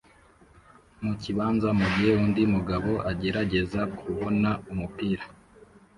[1.03, 5.23] mukibanza mugihe undi mugabo agerageza kubona umupira